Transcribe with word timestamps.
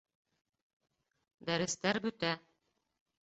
Дәрестәр 1.49 2.01
бөтә. 2.07 2.35